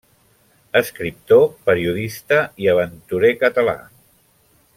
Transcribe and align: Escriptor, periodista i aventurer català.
Escriptor, 0.79 1.45
periodista 1.67 2.41
i 2.65 2.71
aventurer 2.75 3.33
català. 3.45 3.79